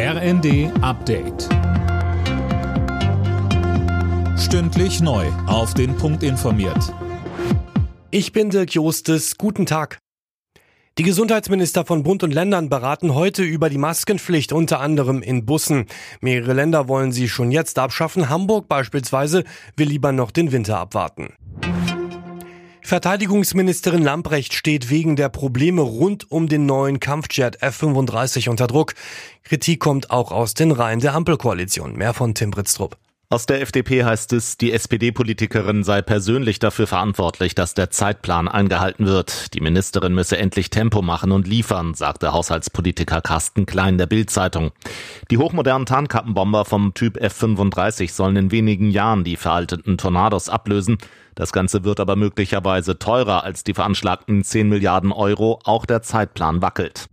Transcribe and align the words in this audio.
RND 0.00 0.70
Update. 0.80 1.48
Stündlich 4.38 5.00
neu. 5.00 5.26
Auf 5.48 5.74
den 5.74 5.96
Punkt 5.96 6.22
informiert. 6.22 6.94
Ich 8.12 8.30
bin 8.30 8.50
Dirk 8.50 8.74
Jostes. 8.74 9.36
Guten 9.38 9.66
Tag. 9.66 9.98
Die 10.98 11.02
Gesundheitsminister 11.02 11.84
von 11.84 12.04
Bund 12.04 12.22
und 12.22 12.32
Ländern 12.32 12.68
beraten 12.68 13.12
heute 13.16 13.42
über 13.42 13.70
die 13.70 13.78
Maskenpflicht, 13.78 14.52
unter 14.52 14.78
anderem 14.78 15.20
in 15.20 15.44
Bussen. 15.44 15.86
Mehrere 16.20 16.52
Länder 16.52 16.86
wollen 16.86 17.10
sie 17.10 17.28
schon 17.28 17.50
jetzt 17.50 17.76
abschaffen. 17.80 18.28
Hamburg 18.28 18.68
beispielsweise 18.68 19.42
will 19.76 19.88
lieber 19.88 20.12
noch 20.12 20.30
den 20.30 20.52
Winter 20.52 20.78
abwarten. 20.78 21.34
Verteidigungsministerin 22.88 24.02
Lamprecht 24.02 24.54
steht 24.54 24.88
wegen 24.88 25.14
der 25.14 25.28
Probleme 25.28 25.82
rund 25.82 26.32
um 26.32 26.48
den 26.48 26.64
neuen 26.64 27.00
Kampfjet 27.00 27.60
F-35 27.60 28.48
unter 28.48 28.66
Druck. 28.66 28.94
Kritik 29.44 29.78
kommt 29.78 30.10
auch 30.10 30.32
aus 30.32 30.54
den 30.54 30.72
Reihen 30.72 31.00
der 31.00 31.12
Ampelkoalition. 31.12 31.96
Mehr 31.96 32.14
von 32.14 32.32
Tim 32.34 32.50
Britztrup. 32.50 32.96
Aus 33.30 33.44
der 33.44 33.60
FDP 33.60 34.04
heißt 34.04 34.32
es, 34.32 34.56
die 34.56 34.72
SPD-Politikerin 34.72 35.84
sei 35.84 36.00
persönlich 36.00 36.60
dafür 36.60 36.86
verantwortlich, 36.86 37.54
dass 37.54 37.74
der 37.74 37.90
Zeitplan 37.90 38.48
eingehalten 38.48 39.04
wird. 39.04 39.52
Die 39.52 39.60
Ministerin 39.60 40.14
müsse 40.14 40.38
endlich 40.38 40.70
Tempo 40.70 41.02
machen 41.02 41.30
und 41.32 41.46
liefern, 41.46 41.92
sagte 41.92 42.32
Haushaltspolitiker 42.32 43.20
Carsten 43.20 43.66
Klein 43.66 43.98
der 43.98 44.06
Bild-Zeitung. 44.06 44.70
Die 45.30 45.36
hochmodernen 45.36 45.84
Tarnkappenbomber 45.84 46.64
vom 46.64 46.94
Typ 46.94 47.18
F-35 47.18 48.12
sollen 48.12 48.36
in 48.36 48.50
wenigen 48.50 48.90
Jahren 48.90 49.24
die 49.24 49.36
veralteten 49.36 49.98
Tornados 49.98 50.48
ablösen. 50.48 50.96
Das 51.34 51.52
Ganze 51.52 51.84
wird 51.84 52.00
aber 52.00 52.16
möglicherweise 52.16 52.98
teurer 52.98 53.44
als 53.44 53.62
die 53.62 53.74
veranschlagten 53.74 54.42
10 54.42 54.70
Milliarden 54.70 55.12
Euro. 55.12 55.60
Auch 55.64 55.84
der 55.84 56.00
Zeitplan 56.00 56.62
wackelt. 56.62 57.10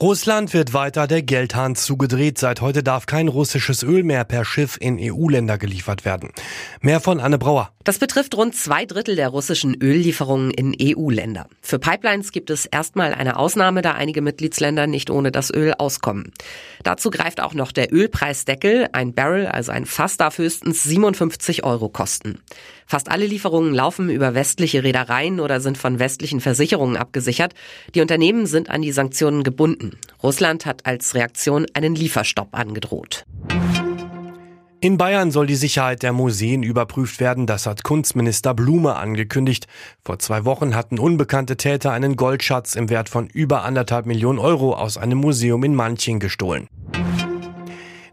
Russland 0.00 0.52
wird 0.52 0.74
weiter 0.74 1.06
der 1.06 1.22
Geldhahn 1.22 1.74
zugedreht. 1.74 2.36
Seit 2.36 2.60
heute 2.60 2.82
darf 2.82 3.06
kein 3.06 3.28
russisches 3.28 3.82
Öl 3.82 4.02
mehr 4.02 4.24
per 4.24 4.44
Schiff 4.44 4.76
in 4.78 4.98
EU-Länder 5.00 5.56
geliefert 5.56 6.04
werden. 6.04 6.32
Mehr 6.82 7.00
von 7.00 7.18
Anne 7.18 7.38
Brauer. 7.38 7.70
Das 7.82 7.98
betrifft 7.98 8.36
rund 8.36 8.54
zwei 8.54 8.84
Drittel 8.84 9.16
der 9.16 9.28
russischen 9.28 9.74
Öllieferungen 9.82 10.50
in 10.50 10.76
EU-Länder. 10.78 11.46
Für 11.62 11.78
Pipelines 11.78 12.30
gibt 12.32 12.50
es 12.50 12.66
erstmal 12.66 13.14
eine 13.14 13.38
Ausnahme, 13.38 13.80
da 13.80 13.92
einige 13.92 14.20
Mitgliedsländer 14.20 14.86
nicht 14.86 15.08
ohne 15.08 15.32
das 15.32 15.50
Öl 15.50 15.72
auskommen. 15.72 16.32
Dazu 16.82 17.08
greift 17.08 17.40
auch 17.40 17.54
noch 17.54 17.72
der 17.72 17.90
Ölpreisdeckel. 17.90 18.88
Ein 18.92 19.14
Barrel, 19.14 19.46
also 19.46 19.72
ein 19.72 19.86
Fass, 19.86 20.18
darf 20.18 20.36
höchstens 20.36 20.82
57 20.82 21.64
Euro 21.64 21.88
kosten. 21.88 22.42
Fast 22.86 23.10
alle 23.10 23.26
Lieferungen 23.26 23.74
laufen 23.74 24.08
über 24.08 24.34
westliche 24.34 24.84
Reedereien 24.84 25.40
oder 25.40 25.60
sind 25.60 25.76
von 25.76 25.98
westlichen 25.98 26.40
Versicherungen 26.40 26.96
abgesichert. 26.96 27.52
Die 27.94 28.00
Unternehmen 28.00 28.46
sind 28.46 28.70
an 28.70 28.82
die 28.82 28.92
Sanktionen 28.92 29.42
gebunden. 29.42 29.98
Russland 30.22 30.66
hat 30.66 30.86
als 30.86 31.14
Reaktion 31.14 31.66
einen 31.74 31.96
Lieferstopp 31.96 32.48
angedroht. 32.52 33.24
In 34.78 34.98
Bayern 34.98 35.32
soll 35.32 35.46
die 35.46 35.56
Sicherheit 35.56 36.04
der 36.04 36.12
Museen 36.12 36.62
überprüft 36.62 37.18
werden, 37.18 37.46
das 37.46 37.66
hat 37.66 37.82
Kunstminister 37.82 38.54
Blume 38.54 38.94
angekündigt. 38.94 39.66
Vor 40.04 40.18
zwei 40.20 40.44
Wochen 40.44 40.76
hatten 40.76 40.98
unbekannte 40.98 41.56
Täter 41.56 41.90
einen 41.90 42.14
Goldschatz 42.14 42.76
im 42.76 42.88
Wert 42.88 43.08
von 43.08 43.26
über 43.26 43.64
anderthalb 43.64 44.06
Millionen 44.06 44.38
Euro 44.38 44.74
aus 44.74 44.96
einem 44.96 45.18
Museum 45.18 45.64
in 45.64 45.74
Manching 45.74 46.20
gestohlen. 46.20 46.68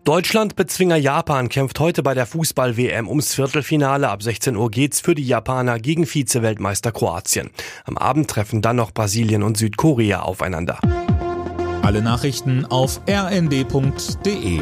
Deutschland-Bezwinger 0.03 0.97
Japan 0.97 1.47
kämpft 1.47 1.79
heute 1.79 2.03
bei 2.03 2.13
der 2.13 2.25
Fußball-WM 2.25 3.07
ums 3.07 3.35
Viertelfinale. 3.35 4.09
Ab 4.09 4.21
16 4.21 4.57
Uhr 4.57 4.69
geht's 4.69 4.99
für 4.99 5.15
die 5.15 5.25
Japaner 5.25 5.79
gegen 5.79 6.05
Vize-Weltmeister 6.05 6.91
Kroatien. 6.91 7.51
Am 7.85 7.97
Abend 7.97 8.29
treffen 8.29 8.61
dann 8.61 8.75
noch 8.75 8.91
Brasilien 8.91 9.43
und 9.43 9.57
Südkorea 9.57 10.19
aufeinander. 10.19 10.79
Alle 11.83 12.01
Nachrichten 12.01 12.65
auf 12.65 12.99
rnd.de 13.09 14.61